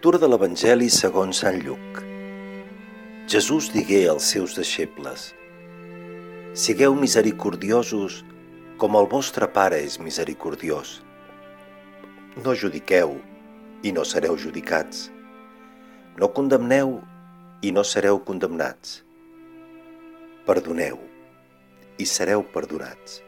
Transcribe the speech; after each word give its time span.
Lectura 0.00 0.16
de 0.16 0.28
l'Evangeli 0.32 0.86
segons 0.88 1.42
Sant 1.42 1.58
Lluc. 1.60 1.98
Jesús 3.28 3.66
digué 3.68 3.98
als 4.08 4.30
seus 4.32 4.54
deixebles 4.56 5.26
Sigueu 6.62 6.96
misericordiosos 6.96 8.16
com 8.80 8.96
el 8.96 9.10
vostre 9.10 9.50
Pare 9.58 9.82
és 9.84 9.98
misericordiós. 10.00 10.94
No 12.40 12.56
judiqueu 12.62 13.12
i 13.84 13.92
no 13.92 14.06
sereu 14.08 14.40
judicats. 14.40 15.10
No 16.16 16.32
condemneu 16.32 16.96
i 17.60 17.76
no 17.76 17.84
sereu 17.84 18.24
condemnats. 18.24 19.02
Perdoneu 20.48 20.96
i 22.00 22.08
sereu 22.08 22.48
perdonats. 22.56 23.20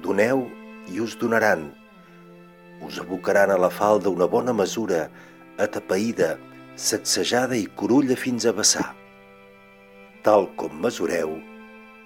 Doneu 0.00 0.46
i 0.88 1.04
us 1.04 1.20
donaran 1.20 1.68
us 2.84 2.98
abocaran 2.98 3.50
a 3.50 3.56
la 3.56 3.70
falda 3.70 4.10
una 4.10 4.26
bona 4.26 4.52
mesura, 4.52 5.08
atapeïda, 5.58 6.34
sacsejada 6.76 7.56
i 7.56 7.66
corulla 7.78 8.16
fins 8.18 8.46
a 8.46 8.52
vessar. 8.52 8.90
Tal 10.26 10.48
com 10.58 10.74
mesureu, 10.82 11.36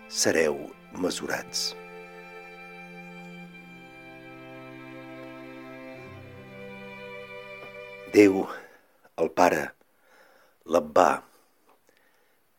sereu 0.08 0.58
mesurats. 0.92 1.70
Déu, 8.12 8.42
el 9.20 9.28
Pare, 9.36 9.64
l'Abbà, 10.64 11.10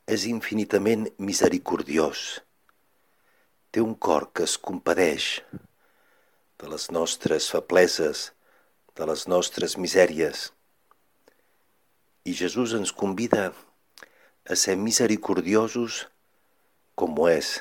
és 0.09 0.25
infinitament 0.29 1.07
misericordiós. 1.21 2.39
Té 3.69 3.81
un 3.81 3.93
cor 3.93 4.29
que 4.33 4.45
es 4.49 4.57
compadeix, 4.57 5.41
de 6.59 6.69
les 6.69 6.89
nostres 6.91 7.49
febleses, 7.53 8.29
de 8.97 9.05
les 9.09 9.27
nostres 9.31 9.77
misèries. 9.77 10.49
I 12.27 12.33
Jesús 12.35 12.73
ens 12.75 12.91
convida 12.91 13.53
a 14.43 14.55
ser 14.59 14.75
misericordiosos 14.75 16.07
com 16.99 17.15
ho 17.15 17.27
és 17.31 17.59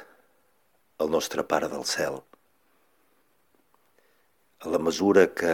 el 0.98 1.12
nostre 1.14 1.44
Pare 1.46 1.68
del 1.70 1.84
cel. 1.86 2.18
A 4.58 4.72
la 4.72 4.80
mesura 4.82 5.28
que 5.30 5.52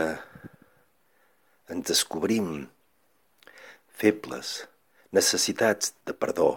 ens 1.69 1.91
descobrim 1.91 2.70
febles, 3.92 4.55
necessitats 5.12 5.92
de 6.08 6.16
perdó, 6.16 6.48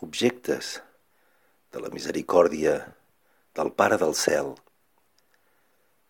objectes 0.00 0.78
de 1.72 1.84
la 1.84 1.92
misericòrdia 1.92 2.78
del 3.56 3.74
Pare 3.76 4.00
del 4.00 4.16
cel, 4.16 4.54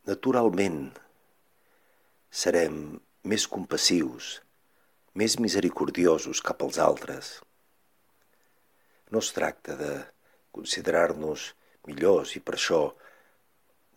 naturalment 0.07 0.81
serem 2.31 2.79
més 3.27 3.51
compassius, 3.51 4.39
més 5.19 5.39
misericordiosos 5.39 6.41
cap 6.45 6.63
als 6.65 6.79
altres. 6.81 7.33
No 9.13 9.21
es 9.21 9.33
tracta 9.37 9.77
de 9.77 9.93
considerar-nos 10.57 11.53
millors 11.89 12.37
i 12.37 12.41
per 12.41 12.57
això 12.57 12.83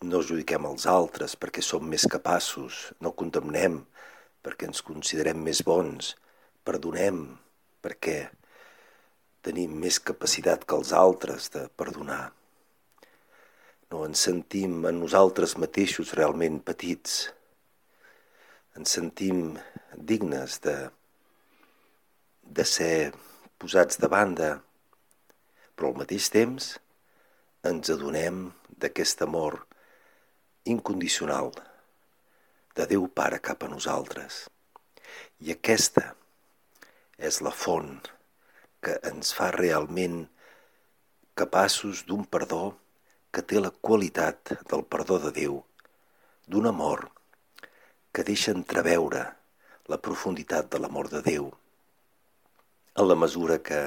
no 0.04 0.22
judiquem 0.22 0.66
els 0.68 0.86
altres 0.90 1.36
perquè 1.40 1.64
som 1.64 1.84
més 1.88 2.04
capaços, 2.10 2.92
no 3.00 3.14
condemnem 3.16 3.80
perquè 4.44 4.68
ens 4.68 4.82
considerem 4.84 5.40
més 5.42 5.62
bons, 5.66 6.14
perdonem 6.64 7.24
perquè 7.82 8.18
tenim 9.46 9.76
més 9.80 9.98
capacitat 10.02 10.66
que 10.66 10.76
els 10.76 10.92
altres 10.92 11.48
de 11.54 11.68
perdonar 11.80 12.26
no 13.90 14.02
ens 14.06 14.24
sentim 14.26 14.80
en 14.88 14.98
nosaltres 14.98 15.54
mateixos 15.62 16.12
realment 16.18 16.58
petits. 16.66 17.28
Ens 18.76 18.94
sentim 18.98 19.54
dignes 20.10 20.58
de, 20.64 20.74
de 22.56 22.64
ser 22.64 23.12
posats 23.60 23.98
de 24.00 24.08
banda, 24.08 24.50
però 25.76 25.90
al 25.92 25.98
mateix 26.00 26.30
temps 26.32 26.70
ens 27.68 27.90
adonem 27.92 28.46
d'aquest 28.80 29.24
amor 29.26 29.58
incondicional 30.64 31.50
de 32.76 32.86
Déu 32.88 33.04
Pare 33.08 33.40
cap 33.44 33.64
a 33.64 33.68
nosaltres. 33.72 34.46
I 35.44 35.52
aquesta 35.52 36.14
és 37.16 37.42
la 37.44 37.52
font 37.52 37.92
que 38.84 38.96
ens 39.10 39.32
fa 39.36 39.50
realment 39.52 40.24
capaços 41.36 42.04
d'un 42.08 42.24
perdó 42.24 42.64
que 43.32 43.44
té 43.44 43.60
la 43.60 43.72
qualitat 43.88 44.56
del 44.70 44.84
perdó 44.88 45.20
de 45.26 45.32
Déu, 45.42 45.60
d'un 46.48 46.72
amor 46.72 47.08
que 48.16 48.24
deixa 48.24 48.56
entreveure 48.56 49.28
la 49.92 50.00
profunditat 50.00 50.72
de 50.72 50.80
l'amor 50.80 51.12
de 51.12 51.20
Déu. 51.24 51.52
En 52.96 53.08
la 53.08 53.16
mesura 53.18 53.58
que 53.60 53.78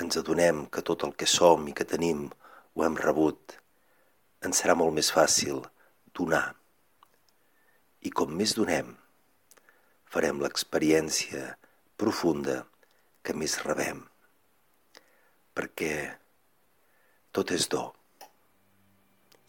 ens 0.00 0.16
adonem 0.16 0.64
que 0.72 0.82
tot 0.88 1.04
el 1.04 1.12
que 1.20 1.26
som 1.28 1.66
i 1.68 1.74
que 1.76 1.84
tenim 1.88 2.26
ho 2.74 2.84
hem 2.86 2.94
rebut, 2.96 3.58
ens 4.46 4.62
serà 4.62 4.76
molt 4.78 4.96
més 4.96 5.10
fàcil 5.12 5.60
donar. 6.16 6.46
I 8.04 8.12
com 8.20 8.32
més 8.38 8.54
donem, 8.56 8.94
farem 10.14 10.40
l'experiència 10.40 11.52
profunda 12.00 12.62
que 13.24 13.36
més 13.36 13.58
rebem. 13.66 14.00
Perquè 15.54 15.92
tot 17.36 17.52
és 17.52 17.68
do 17.68 17.84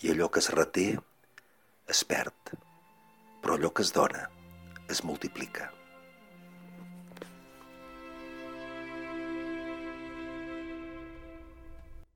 i 0.03 0.11
allò 0.11 0.27
que 0.29 0.43
es 0.43 0.51
reté 0.53 0.89
es 1.95 2.03
perd, 2.03 2.53
però 3.41 3.55
allò 3.55 3.71
que 3.71 3.87
es 3.87 3.95
dona 3.95 4.27
es 4.91 5.05
multiplica. 5.07 5.71